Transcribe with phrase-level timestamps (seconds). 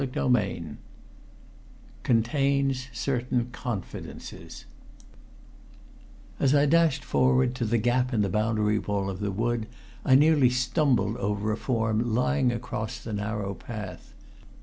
[0.03, 0.63] CHAPTER V
[2.01, 4.65] CONTAINS CERTAIN CONFIDENCES
[6.39, 9.67] As I dashed forward to the gap in the boundary wall of the wood,
[10.03, 14.11] I nearly stumbled over a form lying across the narrow path.